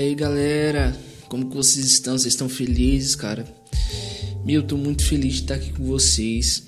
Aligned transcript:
Aí 0.00 0.14
galera, 0.14 0.98
como 1.28 1.50
que 1.50 1.54
vocês 1.54 1.84
estão? 1.84 2.16
Vocês 2.16 2.32
estão 2.32 2.48
felizes, 2.48 3.14
cara? 3.14 3.44
Meu, 4.42 4.62
eu 4.62 4.66
tô 4.66 4.78
muito 4.78 5.04
feliz 5.04 5.34
de 5.34 5.40
estar 5.42 5.56
aqui 5.56 5.74
com 5.74 5.84
vocês. 5.84 6.62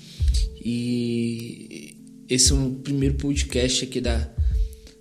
E 0.63 1.97
esse 2.29 2.51
é 2.51 2.55
o 2.55 2.69
primeiro 2.83 3.15
podcast 3.15 3.85
aqui 3.85 3.99
da 3.99 4.29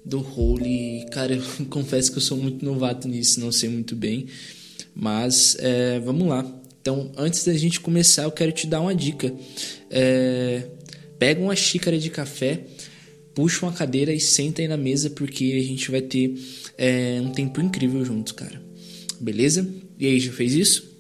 do 0.03 0.27
Holy. 0.27 1.05
Cara, 1.11 1.35
eu 1.35 1.43
confesso 1.69 2.11
que 2.11 2.17
eu 2.17 2.23
sou 2.23 2.39
muito 2.39 2.65
novato 2.65 3.07
nisso, 3.07 3.39
não 3.39 3.53
sei 3.53 3.69
muito 3.69 3.95
bem. 3.95 4.25
Mas 4.95 5.55
é, 5.61 6.01
vamos 6.01 6.27
lá. 6.27 6.43
Então, 6.81 7.13
antes 7.19 7.45
da 7.45 7.53
gente 7.53 7.81
começar, 7.81 8.23
eu 8.23 8.33
quero 8.33 8.53
te 8.53 8.67
dar 8.67 8.81
uma 8.81 8.95
dica. 8.95 9.31
É, 9.91 10.69
pega 11.19 11.39
uma 11.39 11.55
xícara 11.55 11.99
de 11.99 12.09
café, 12.09 12.65
puxa 13.35 13.67
uma 13.67 13.73
cadeira 13.73 14.13
e 14.13 14.21
senta 14.21 14.63
aí 14.63 14.69
na 14.69 14.77
mesa, 14.77 15.11
porque 15.11 15.55
a 15.59 15.63
gente 15.63 15.91
vai 15.91 16.01
ter 16.01 16.35
é, 16.77 17.21
um 17.23 17.31
tempo 17.31 17.61
incrível 17.61 18.05
juntos, 18.05 18.33
cara. 18.33 18.61
Beleza? 19.21 19.69
E 19.99 20.07
aí, 20.07 20.21
já 20.21 20.33
fez 20.33 20.55
isso? 20.55 20.91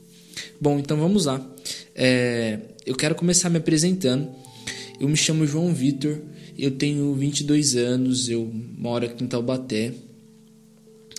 Bom, 0.60 0.78
então 0.78 0.96
vamos 0.96 1.26
lá. 1.26 1.44
É, 1.94 2.58
eu 2.86 2.94
quero 2.94 3.14
começar 3.14 3.50
me 3.50 3.58
apresentando. 3.58 4.28
Eu 5.00 5.08
me 5.08 5.16
chamo 5.16 5.46
João 5.46 5.74
Vitor, 5.74 6.18
eu 6.56 6.70
tenho 6.70 7.12
22 7.14 7.74
anos, 7.76 8.28
eu 8.28 8.48
moro 8.78 9.04
aqui 9.04 9.24
em 9.24 9.26
Taubaté. 9.26 9.92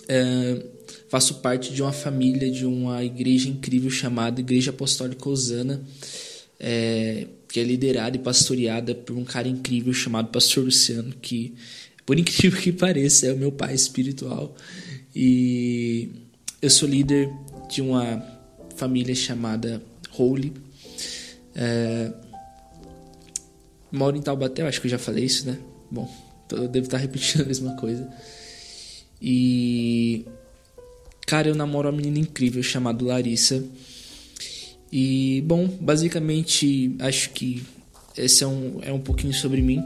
É, 0.08 0.62
faço 1.08 1.34
parte 1.36 1.72
de 1.72 1.82
uma 1.82 1.92
família 1.92 2.50
de 2.50 2.64
uma 2.64 3.04
igreja 3.04 3.48
incrível 3.48 3.90
chamada 3.90 4.40
Igreja 4.40 4.70
Apostólica 4.70 5.28
Osana, 5.28 5.82
é, 6.58 7.26
que 7.54 7.60
é 7.60 7.62
liderada 7.62 8.16
e 8.16 8.18
pastoreada 8.18 8.96
por 8.96 9.16
um 9.16 9.24
cara 9.24 9.46
incrível 9.46 9.92
chamado 9.92 10.26
Pastor 10.26 10.64
Luciano, 10.64 11.14
que, 11.22 11.54
por 12.04 12.18
incrível 12.18 12.60
que 12.60 12.72
pareça, 12.72 13.28
é 13.28 13.32
o 13.32 13.36
meu 13.36 13.52
pai 13.52 13.72
espiritual. 13.72 14.56
E 15.14 16.10
eu 16.60 16.68
sou 16.68 16.88
líder 16.88 17.30
de 17.70 17.80
uma 17.80 18.20
família 18.74 19.14
chamada 19.14 19.80
Holy. 20.18 20.52
É, 21.54 22.12
moro 23.92 24.16
em 24.16 24.20
Taubaté, 24.20 24.62
eu 24.62 24.66
acho 24.66 24.80
que 24.80 24.88
eu 24.88 24.90
já 24.90 24.98
falei 24.98 25.24
isso, 25.24 25.46
né? 25.46 25.56
Bom, 25.88 26.12
eu 26.50 26.66
devo 26.66 26.86
estar 26.86 26.98
repetindo 26.98 27.42
a 27.42 27.46
mesma 27.46 27.76
coisa. 27.76 28.12
E. 29.22 30.26
Cara, 31.24 31.46
eu 31.46 31.54
namoro 31.54 31.88
uma 31.88 31.96
menina 31.96 32.18
incrível 32.18 32.64
chamada 32.64 33.04
Larissa. 33.04 33.64
E, 34.96 35.42
bom, 35.44 35.66
basicamente, 35.80 36.94
acho 37.00 37.30
que 37.30 37.64
esse 38.16 38.44
é 38.44 38.46
um, 38.46 38.78
é 38.80 38.92
um 38.92 39.00
pouquinho 39.00 39.34
sobre 39.34 39.60
mim. 39.60 39.82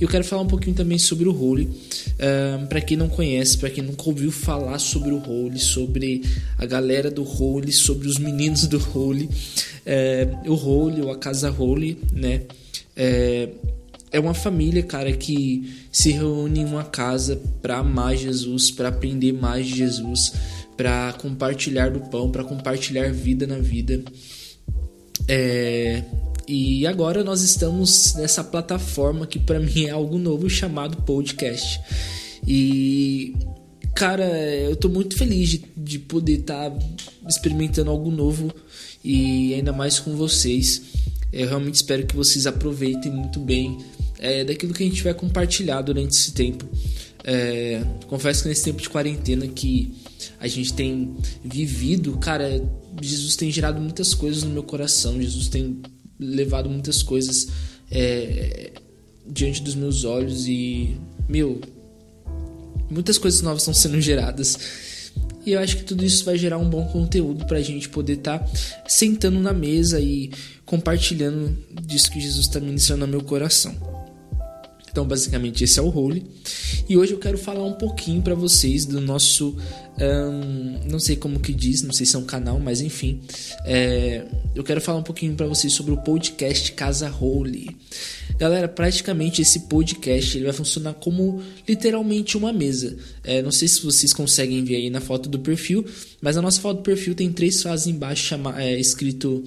E 0.00 0.02
eu 0.02 0.08
quero 0.08 0.24
falar 0.24 0.42
um 0.42 0.48
pouquinho 0.48 0.74
também 0.74 0.98
sobre 0.98 1.28
o 1.28 1.40
Holy. 1.40 1.66
Uh, 1.66 2.66
para 2.66 2.80
quem 2.80 2.96
não 2.96 3.08
conhece, 3.08 3.56
para 3.56 3.70
quem 3.70 3.84
nunca 3.84 4.02
ouviu 4.08 4.32
falar 4.32 4.80
sobre 4.80 5.12
o 5.12 5.22
Holy, 5.24 5.60
sobre 5.60 6.22
a 6.58 6.66
galera 6.66 7.12
do 7.12 7.22
Holy, 7.22 7.70
sobre 7.70 8.08
os 8.08 8.18
meninos 8.18 8.66
do 8.66 8.82
Holy. 8.92 9.26
Uh, 9.86 10.50
o 10.50 10.54
Holy, 10.54 11.00
ou 11.00 11.12
a 11.12 11.16
Casa 11.16 11.48
Holy, 11.48 11.96
né? 12.12 12.42
Uh, 12.96 13.54
é 14.10 14.18
uma 14.18 14.34
família, 14.34 14.82
cara, 14.82 15.12
que 15.12 15.86
se 15.92 16.10
reúne 16.10 16.58
em 16.58 16.64
uma 16.64 16.82
casa 16.82 17.40
para 17.62 17.78
amar 17.78 18.16
Jesus, 18.16 18.72
para 18.72 18.88
aprender 18.88 19.32
mais 19.32 19.68
de 19.68 19.76
Jesus, 19.76 20.32
para 20.76 21.12
compartilhar 21.12 21.90
do 21.90 22.00
pão, 22.00 22.32
para 22.32 22.42
compartilhar 22.42 23.12
vida 23.12 23.46
na 23.46 23.58
vida. 23.58 24.02
É, 25.28 26.02
e 26.46 26.86
agora 26.86 27.22
nós 27.22 27.42
estamos 27.42 28.14
nessa 28.14 28.42
plataforma 28.42 29.26
que 29.26 29.38
para 29.38 29.58
mim 29.60 29.84
é 29.84 29.90
algo 29.90 30.18
novo 30.18 30.48
chamado 30.50 30.96
podcast. 31.02 31.80
E 32.46 33.34
cara, 33.94 34.24
eu 34.24 34.74
tô 34.76 34.88
muito 34.88 35.16
feliz 35.16 35.48
de, 35.50 35.64
de 35.76 35.98
poder 35.98 36.40
estar 36.40 36.70
tá 36.70 36.78
experimentando 37.28 37.90
algo 37.90 38.10
novo 38.10 38.52
e 39.04 39.54
ainda 39.54 39.72
mais 39.72 39.98
com 39.98 40.16
vocês. 40.16 40.82
Eu 41.32 41.48
realmente 41.48 41.76
espero 41.76 42.06
que 42.06 42.16
vocês 42.16 42.46
aproveitem 42.46 43.12
muito 43.12 43.38
bem 43.40 43.78
é, 44.18 44.44
daquilo 44.44 44.74
que 44.74 44.82
a 44.82 44.86
gente 44.86 45.02
vai 45.02 45.14
compartilhar 45.14 45.80
durante 45.82 46.12
esse 46.12 46.32
tempo. 46.32 46.68
É, 47.22 47.82
confesso 48.08 48.42
que 48.42 48.48
nesse 48.48 48.64
tempo 48.64 48.80
de 48.80 48.88
quarentena 48.88 49.46
que 49.46 49.94
a 50.40 50.48
gente 50.48 50.72
tem 50.72 51.14
vivido, 51.44 52.16
cara, 52.18 52.62
Jesus 53.00 53.36
tem 53.36 53.50
gerado 53.50 53.80
muitas 53.80 54.14
coisas 54.14 54.42
no 54.42 54.50
meu 54.50 54.62
coração. 54.62 55.20
Jesus 55.20 55.48
tem 55.48 55.80
levado 56.18 56.68
muitas 56.68 57.02
coisas 57.02 57.48
é, 57.90 58.72
diante 59.26 59.62
dos 59.62 59.74
meus 59.74 60.04
olhos 60.04 60.46
e, 60.46 60.96
meu, 61.28 61.60
muitas 62.90 63.18
coisas 63.18 63.40
novas 63.42 63.62
estão 63.62 63.74
sendo 63.74 64.00
geradas. 64.00 64.58
E 65.44 65.52
eu 65.52 65.60
acho 65.60 65.78
que 65.78 65.84
tudo 65.84 66.04
isso 66.04 66.24
vai 66.24 66.36
gerar 66.36 66.58
um 66.58 66.68
bom 66.68 66.84
conteúdo 66.86 67.46
para 67.46 67.58
a 67.58 67.62
gente 67.62 67.88
poder 67.88 68.14
estar 68.14 68.40
tá 68.40 68.50
sentando 68.86 69.40
na 69.40 69.52
mesa 69.52 69.98
e 69.98 70.30
compartilhando 70.66 71.56
disso 71.82 72.10
que 72.10 72.20
Jesus 72.20 72.46
está 72.46 72.60
ministrando 72.60 73.06
no 73.06 73.10
meu 73.10 73.22
coração. 73.22 73.74
Então, 74.90 75.06
basicamente, 75.06 75.64
esse 75.64 75.78
é 75.78 75.82
o 75.82 75.88
Holy. 75.88 76.26
E 76.88 76.96
hoje 76.96 77.12
eu 77.12 77.18
quero 77.18 77.38
falar 77.38 77.64
um 77.64 77.74
pouquinho 77.74 78.20
para 78.20 78.34
vocês 78.34 78.84
do 78.84 79.00
nosso. 79.00 79.56
Um, 79.98 80.59
não 80.84 80.98
sei 80.98 81.16
como 81.16 81.40
que 81.40 81.52
diz, 81.52 81.82
não 81.82 81.92
sei 81.92 82.06
se 82.06 82.16
é 82.16 82.18
um 82.18 82.24
canal, 82.24 82.58
mas 82.58 82.80
enfim. 82.80 83.20
É, 83.64 84.24
eu 84.54 84.64
quero 84.64 84.80
falar 84.80 84.98
um 84.98 85.02
pouquinho 85.02 85.34
para 85.34 85.46
vocês 85.46 85.72
sobre 85.72 85.92
o 85.92 85.96
podcast 85.98 86.72
Casa 86.72 87.10
Holy. 87.10 87.76
Galera, 88.38 88.68
praticamente 88.68 89.42
esse 89.42 89.60
podcast 89.60 90.36
ele 90.36 90.44
vai 90.44 90.54
funcionar 90.54 90.94
como 90.94 91.42
literalmente 91.68 92.36
uma 92.36 92.52
mesa. 92.52 92.96
É, 93.22 93.42
não 93.42 93.52
sei 93.52 93.68
se 93.68 93.82
vocês 93.82 94.12
conseguem 94.12 94.64
ver 94.64 94.76
aí 94.76 94.90
na 94.90 95.00
foto 95.00 95.28
do 95.28 95.38
perfil, 95.38 95.84
mas 96.22 96.36
a 96.36 96.42
nossa 96.42 96.60
foto 96.60 96.78
do 96.78 96.82
perfil 96.82 97.14
tem 97.14 97.30
três 97.30 97.62
frases 97.62 97.86
embaixo 97.86 98.24
chama, 98.24 98.60
é, 98.62 98.78
escrito 98.78 99.44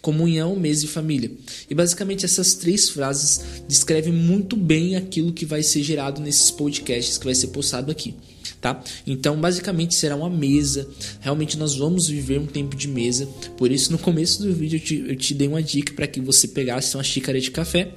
comunhão, 0.00 0.54
mesa 0.56 0.84
e 0.84 0.88
família. 0.88 1.30
E 1.68 1.74
basicamente 1.74 2.24
essas 2.24 2.54
três 2.54 2.88
frases 2.88 3.40
descrevem 3.68 4.12
muito 4.12 4.56
bem 4.56 4.96
aquilo 4.96 5.32
que 5.32 5.44
vai 5.44 5.62
ser 5.62 5.82
gerado 5.82 6.20
nesses 6.20 6.50
podcasts 6.50 7.18
que 7.18 7.24
vai 7.24 7.34
ser 7.34 7.48
postado 7.48 7.90
aqui. 7.90 8.14
Tá? 8.60 8.82
Então, 9.06 9.38
basicamente 9.40 9.94
será 9.94 10.16
uma 10.16 10.30
mesa. 10.30 10.88
Realmente 11.20 11.58
nós 11.58 11.76
vamos 11.76 12.08
viver 12.08 12.40
um 12.40 12.46
tempo 12.46 12.74
de 12.74 12.88
mesa. 12.88 13.26
Por 13.56 13.70
isso, 13.70 13.92
no 13.92 13.98
começo 13.98 14.42
do 14.42 14.52
vídeo 14.52 14.76
eu 14.76 14.80
te, 14.80 15.04
eu 15.08 15.16
te 15.16 15.34
dei 15.34 15.46
uma 15.46 15.62
dica 15.62 15.92
para 15.92 16.06
que 16.06 16.20
você 16.20 16.48
pegasse 16.48 16.96
uma 16.96 17.04
xícara 17.04 17.40
de 17.40 17.50
café 17.50 17.92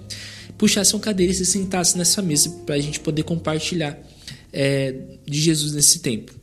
puxasse 0.57 0.93
uma 0.93 0.99
cadeira 0.99 1.31
e 1.31 1.35
se 1.35 1.45
sentasse 1.45 1.97
nessa 1.97 2.21
mesa 2.21 2.49
para 2.65 2.75
a 2.75 2.79
gente 2.79 2.99
poder 2.99 3.23
compartilhar 3.23 3.97
é, 4.51 4.93
de 5.25 5.39
Jesus 5.39 5.71
nesse 5.73 5.99
tempo. 5.99 6.33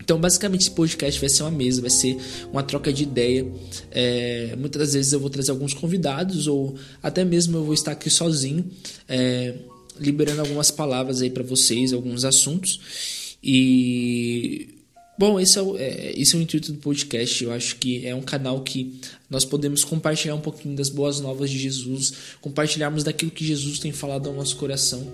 Então, 0.00 0.20
basicamente, 0.20 0.62
esse 0.62 0.70
podcast 0.70 1.20
vai 1.20 1.28
ser 1.28 1.42
uma 1.42 1.50
mesa, 1.50 1.80
vai 1.80 1.90
ser 1.90 2.16
uma 2.52 2.62
troca 2.62 2.92
de 2.92 3.02
ideia. 3.02 3.44
É, 3.90 4.54
muitas 4.56 4.94
vezes 4.94 5.12
eu 5.12 5.18
vou 5.18 5.28
trazer 5.28 5.50
alguns 5.50 5.74
convidados, 5.74 6.46
ou 6.46 6.76
até 7.02 7.24
mesmo 7.24 7.56
eu 7.56 7.64
vou 7.64 7.74
estar 7.74 7.90
aqui 7.90 8.08
sozinho, 8.08 8.64
é, 9.08 9.54
liberando 9.98 10.40
algumas 10.40 10.70
palavras 10.70 11.20
aí 11.20 11.28
para 11.28 11.42
vocês, 11.42 11.92
alguns 11.92 12.24
assuntos. 12.24 13.25
E 13.48 14.76
Bom, 15.18 15.40
esse 15.40 15.58
é, 15.58 15.62
o, 15.62 15.78
é, 15.78 16.12
esse 16.14 16.36
é 16.36 16.38
o 16.38 16.42
intuito 16.42 16.70
do 16.70 16.78
podcast. 16.78 17.42
Eu 17.42 17.50
acho 17.50 17.76
que 17.76 18.06
é 18.06 18.14
um 18.14 18.20
canal 18.20 18.60
que 18.60 19.00
nós 19.30 19.46
podemos 19.46 19.82
compartilhar 19.82 20.34
um 20.34 20.40
pouquinho 20.40 20.76
das 20.76 20.90
boas 20.90 21.20
novas 21.20 21.48
de 21.48 21.58
Jesus, 21.58 22.12
compartilharmos 22.42 23.02
daquilo 23.02 23.30
que 23.30 23.42
Jesus 23.42 23.78
tem 23.78 23.92
falado 23.92 24.28
ao 24.28 24.34
nosso 24.34 24.56
coração. 24.56 25.10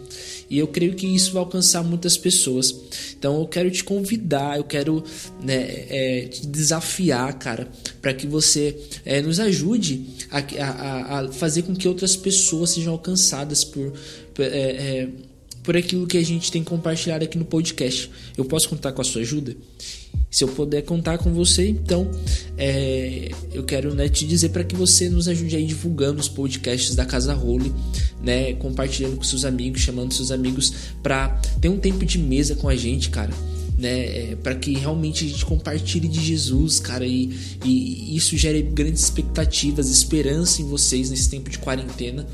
E 0.50 0.58
eu 0.58 0.66
creio 0.66 0.96
que 0.96 1.06
isso 1.06 1.32
vai 1.32 1.40
alcançar 1.40 1.84
muitas 1.84 2.16
pessoas. 2.16 2.74
Então 3.16 3.38
eu 3.38 3.46
quero 3.46 3.70
te 3.70 3.84
convidar, 3.84 4.56
eu 4.56 4.64
quero 4.64 5.04
né, 5.40 5.86
é, 5.88 6.26
te 6.26 6.48
desafiar, 6.48 7.38
cara, 7.38 7.68
para 8.00 8.12
que 8.12 8.26
você 8.26 8.76
é, 9.04 9.22
nos 9.22 9.38
ajude 9.38 10.04
a, 10.32 10.38
a, 10.38 11.20
a, 11.20 11.32
fazer 11.32 11.62
com 11.62 11.76
que 11.76 11.86
outras 11.86 12.16
pessoas 12.16 12.70
sejam 12.70 12.92
alcançadas 12.92 13.62
por. 13.62 13.92
por 14.34 14.44
é, 14.44 14.48
é, 14.48 15.08
por 15.62 15.76
aquilo 15.76 16.06
que 16.06 16.18
a 16.18 16.24
gente 16.24 16.50
tem 16.50 16.62
compartilhado 16.62 17.24
aqui 17.24 17.38
no 17.38 17.44
podcast. 17.44 18.10
Eu 18.36 18.44
posso 18.44 18.68
contar 18.68 18.92
com 18.92 19.00
a 19.00 19.04
sua 19.04 19.22
ajuda? 19.22 19.56
Se 20.30 20.44
eu 20.44 20.48
puder 20.48 20.82
contar 20.82 21.18
com 21.18 21.32
você, 21.32 21.68
então 21.68 22.10
é, 22.56 23.30
eu 23.52 23.62
quero 23.64 23.94
né, 23.94 24.08
te 24.08 24.26
dizer 24.26 24.48
para 24.48 24.64
que 24.64 24.74
você 24.74 25.08
nos 25.08 25.28
ajude 25.28 25.56
aí 25.56 25.66
divulgando 25.66 26.20
os 26.20 26.28
podcasts 26.28 26.94
da 26.94 27.04
Casa 27.04 27.34
Role, 27.34 27.72
né, 28.22 28.54
compartilhando 28.54 29.16
com 29.16 29.22
seus 29.22 29.44
amigos, 29.44 29.82
chamando 29.82 30.14
seus 30.14 30.30
amigos 30.30 30.72
para 31.02 31.28
ter 31.60 31.68
um 31.68 31.78
tempo 31.78 32.04
de 32.06 32.18
mesa 32.18 32.54
com 32.54 32.68
a 32.68 32.74
gente, 32.74 33.10
cara. 33.10 33.32
Né, 33.76 34.30
é, 34.30 34.36
para 34.36 34.54
que 34.54 34.74
realmente 34.74 35.24
a 35.24 35.28
gente 35.28 35.44
compartilhe 35.44 36.06
de 36.06 36.20
Jesus, 36.20 36.78
cara, 36.78 37.04
e, 37.04 37.36
e 37.64 38.16
isso 38.16 38.36
gere 38.36 38.62
grandes 38.62 39.02
expectativas, 39.02 39.90
esperança 39.90 40.62
em 40.62 40.66
vocês 40.66 41.10
nesse 41.10 41.28
tempo 41.28 41.50
de 41.50 41.58
quarentena. 41.58 42.26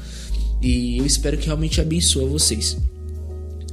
E 0.60 0.98
eu 0.98 1.06
espero 1.06 1.38
que 1.38 1.46
realmente 1.46 1.80
abençoe 1.80 2.26
vocês. 2.26 2.76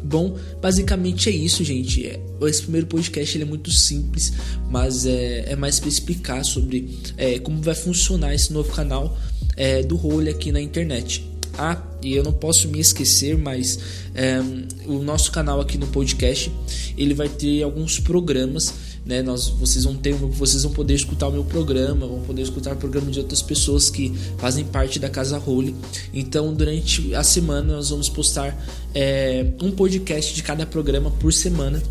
Bom, 0.05 0.37
basicamente 0.61 1.29
é 1.29 1.31
isso, 1.31 1.63
gente. 1.63 2.05
É, 2.05 2.19
esse 2.43 2.61
primeiro 2.61 2.85
podcast 2.85 3.35
ele 3.35 3.43
é 3.43 3.47
muito 3.47 3.71
simples, 3.71 4.33
mas 4.69 5.05
é, 5.05 5.51
é 5.51 5.55
mais 5.55 5.79
para 5.79 5.89
explicar 5.89 6.45
sobre 6.45 6.95
é, 7.17 7.39
como 7.39 7.59
vai 7.59 7.73
funcionar 7.73 8.33
esse 8.35 8.53
novo 8.53 8.71
canal 8.71 9.17
é, 9.57 9.81
do 9.81 9.95
Role 9.95 10.29
aqui 10.29 10.51
na 10.51 10.61
internet. 10.61 11.27
Ah, 11.57 11.81
e 12.01 12.13
eu 12.13 12.23
não 12.23 12.33
posso 12.33 12.67
me 12.67 12.79
esquecer, 12.79 13.37
mas 13.37 13.79
é, 14.13 14.39
o 14.85 14.99
nosso 14.99 15.31
canal 15.31 15.61
aqui 15.61 15.77
no 15.77 15.87
podcast 15.87 16.51
ele 16.97 17.13
vai 17.13 17.29
ter 17.29 17.63
alguns 17.63 17.99
programas 17.99 18.73
né? 19.05 19.21
Nós, 19.21 19.49
vocês 19.49 19.83
vão 19.83 19.95
ter, 19.95 20.13
vocês 20.13 20.63
vão 20.63 20.71
poder 20.71 20.95
escutar 20.95 21.27
o 21.27 21.31
meu 21.31 21.43
programa, 21.43 22.07
vão 22.07 22.21
poder 22.21 22.41
escutar 22.41 22.73
o 22.73 22.75
programa 22.75 23.11
de 23.11 23.19
outras 23.19 23.41
pessoas 23.41 23.89
que 23.89 24.11
fazem 24.37 24.65
parte 24.65 24.97
da 24.97 25.09
Casa 25.09 25.37
Role. 25.37 25.75
Então, 26.13 26.53
durante 26.53 27.13
a 27.13 27.23
semana 27.23 27.75
nós 27.75 27.91
vamos 27.91 28.09
postar 28.09 28.57
é, 28.95 29.45
um 29.61 29.69
podcast 29.69 30.33
de 30.33 30.41
cada 30.41 30.65
programa 30.65 31.11
por 31.11 31.31
semana 31.31 31.81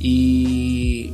e 0.00 1.12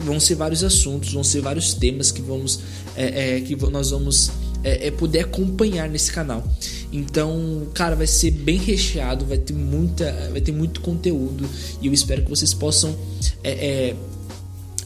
vão 0.00 0.18
ser 0.18 0.34
vários 0.34 0.64
assuntos, 0.64 1.12
vão 1.12 1.22
ser 1.22 1.40
vários 1.40 1.72
temas 1.72 2.10
que 2.10 2.20
vamos 2.20 2.60
é, 2.96 3.36
é, 3.36 3.40
que 3.40 3.54
nós 3.70 3.90
vamos 3.90 4.30
é, 4.66 4.88
é, 4.88 4.90
poder 4.90 5.20
acompanhar 5.20 5.88
nesse 5.88 6.10
canal. 6.10 6.44
Então, 6.92 7.68
cara, 7.72 7.94
vai 7.94 8.06
ser 8.08 8.32
bem 8.32 8.58
recheado, 8.58 9.24
vai 9.24 9.38
ter 9.38 9.54
muita, 9.54 10.12
vai 10.32 10.40
ter 10.40 10.50
muito 10.50 10.80
conteúdo 10.80 11.48
e 11.80 11.86
eu 11.86 11.92
espero 11.92 12.22
que 12.22 12.28
vocês 12.28 12.52
possam 12.52 12.96
é, 13.44 13.50
é 13.50 13.96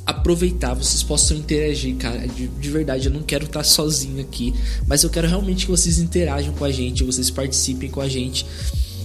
aproveitar, 0.05 0.75
vocês 0.75 1.03
possam 1.03 1.37
interagir, 1.37 1.97
cara. 1.97 2.27
De, 2.29 2.47
de, 2.47 2.71
verdade, 2.71 3.06
eu 3.06 3.12
não 3.12 3.23
quero 3.23 3.47
estar 3.47 3.65
sozinho 3.65 4.21
aqui, 4.21 4.53
mas 4.87 5.03
eu 5.03 5.09
quero 5.09 5.27
realmente 5.27 5.65
que 5.65 5.71
vocês 5.71 5.99
interajam 5.99 6.53
com 6.53 6.65
a 6.65 6.71
gente, 6.71 7.03
vocês 7.03 7.31
participem 7.31 7.88
com 7.88 8.03
a 8.03 8.09
gente. 8.09 8.44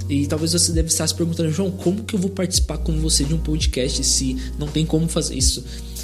E 0.09 0.27
talvez 0.27 0.51
você 0.51 0.73
deve 0.73 0.89
estar 0.89 1.07
se 1.07 1.15
perguntando, 1.15 1.51
João, 1.51 1.71
como 1.71 2.03
que 2.03 2.15
eu 2.15 2.19
vou 2.19 2.29
participar 2.29 2.79
com 2.79 2.91
você 2.99 3.23
de 3.23 3.33
um 3.33 3.39
podcast 3.39 4.03
se 4.03 4.35
não 4.59 4.67
tem 4.67 4.85
como 4.85 5.07
fazer 5.07 5.35
isso? 5.35 5.63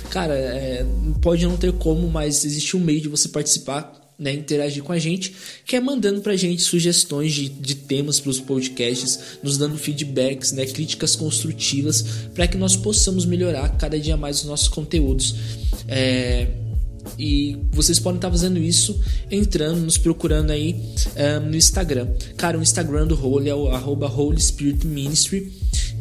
Cara, 0.10 0.34
é, 0.34 0.86
pode 1.22 1.46
não 1.46 1.58
ter 1.58 1.74
como, 1.74 2.10
mas 2.10 2.46
existe 2.46 2.78
um 2.78 2.80
meio 2.80 3.02
de 3.02 3.10
você 3.10 3.28
participar 3.28 4.01
né, 4.22 4.32
interagir 4.32 4.84
com 4.84 4.94
a 4.94 5.00
gente, 5.00 5.34
que 5.66 5.76
é 5.76 5.80
mandando 5.80 6.22
pra 6.22 6.36
gente 6.36 6.62
sugestões 6.62 7.34
de, 7.34 7.50
de 7.50 7.74
temas 7.74 8.20
para 8.20 8.30
os 8.30 8.40
podcasts, 8.40 9.20
nos 9.42 9.58
dando 9.58 9.80
feedbacks, 9.80 10.52
né, 10.52 10.64
críticas 10.68 11.16
construtivas, 11.16 12.06
para 12.36 12.48
que 12.48 12.56
nós 12.56 12.76
possamos 12.76 13.26
melhorar 13.26 13.68
cada 13.78 14.00
dia 14.00 14.16
mais 14.16 14.42
os 14.42 14.46
nossos 14.46 14.68
conteúdos. 14.68 15.36
É, 15.88 16.48
e 17.18 17.58
vocês 17.72 17.98
podem 17.98 18.18
estar 18.18 18.30
fazendo 18.30 18.60
isso 18.60 19.02
entrando, 19.32 19.80
nos 19.82 19.98
procurando 19.98 20.52
aí 20.52 20.76
um, 21.44 21.50
no 21.50 21.56
Instagram. 21.58 22.08
Cara, 22.38 22.60
o 22.60 22.62
Instagram 22.62 23.08
do 23.08 23.20
Holy 23.20 23.50
é 23.50 23.56
o 23.56 23.70
arroba 23.70 24.08
Holy 24.08 24.40
Spirit 24.40 24.86
Ministry. 24.86 25.52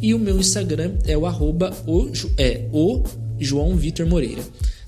E 0.03 0.13
o 0.13 0.19
meu 0.19 0.39
Instagram 0.39 0.93
é 1.07 1.17
o 1.17 1.25
arroba 1.25 1.75
o, 1.87 2.11
é, 2.37 2.67
o 2.71 3.03
João 3.39 3.77
Vitor 3.77 4.07
Moreira 4.07 4.43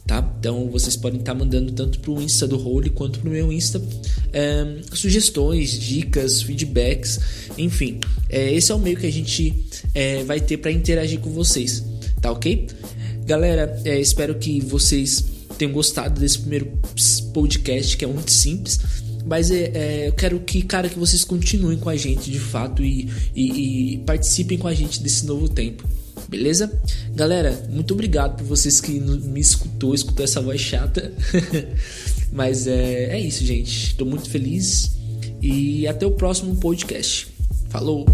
tá? 0.07 0.35
Então 0.39 0.69
vocês 0.71 0.97
podem 0.97 1.21
estar 1.21 1.33
tá 1.33 1.39
mandando 1.39 1.73
tanto 1.73 1.99
para 2.01 2.11
o 2.11 2.21
Insta 2.21 2.47
do 2.47 2.59
Holy 2.59 2.91
quanto 2.91 3.21
para 3.21 3.29
o 3.29 3.33
meu 3.33 3.53
Insta 3.53 3.83
é, 4.33 4.79
sugestões, 4.93 5.79
dicas, 5.79 6.43
feedbacks, 6.43 7.21
enfim. 7.57 8.01
É, 8.29 8.53
esse 8.53 8.73
é 8.73 8.75
o 8.75 8.79
meio 8.79 8.97
que 8.97 9.07
a 9.07 9.13
gente 9.13 9.55
é, 9.95 10.25
vai 10.25 10.41
ter 10.41 10.57
para 10.57 10.71
interagir 10.71 11.21
com 11.21 11.31
vocês, 11.31 11.85
tá 12.21 12.31
ok? 12.31 12.67
Galera, 13.25 13.81
espero 13.85 14.35
que 14.35 14.61
vocês 14.61 15.25
tenham 15.57 15.73
gostado 15.73 16.21
desse 16.21 16.39
primeiro 16.41 16.73
podcast 17.33 17.97
que 17.97 18.05
é 18.05 18.09
muito 18.09 18.33
simples. 18.33 18.81
Mas 19.25 19.51
é, 19.51 19.71
é, 19.75 20.09
eu 20.09 20.13
quero 20.13 20.41
que, 20.41 20.63
cara, 20.63 20.89
que 20.89 20.99
vocês 20.99 21.23
continuem 21.23 21.79
com 21.79 21.89
a 21.89 21.97
gente 21.97 22.31
de 22.31 22.41
fato 22.41 22.83
e, 22.83 23.09
e, 23.35 23.95
e 23.95 23.99
participem 23.99 24.59
com 24.59 24.67
a 24.67 24.75
gente 24.75 25.01
desse 25.01 25.25
novo 25.27 25.49
tempo. 25.49 25.87
Beleza? 26.33 26.73
Galera, 27.15 27.63
muito 27.69 27.93
obrigado 27.93 28.39
por 28.39 28.47
vocês 28.47 28.81
que 28.81 28.99
me 28.99 29.39
escutou, 29.39 29.95
escutou 29.95 30.25
essa 30.25 30.41
voz 30.41 30.59
chata. 30.59 31.13
Mas 32.33 32.67
é, 32.67 33.11
é 33.11 33.21
isso, 33.21 33.45
gente. 33.45 33.89
Estou 33.89 34.07
muito 34.07 34.31
feliz 34.31 34.93
e 35.43 35.87
até 35.87 36.07
o 36.07 36.13
próximo 36.13 36.57
podcast. 36.57 37.29
Falou! 37.69 38.07